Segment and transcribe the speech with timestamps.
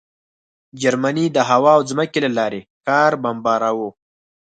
[0.81, 3.89] جرمني د هوا او ځمکې له لارې ښار بمباراوه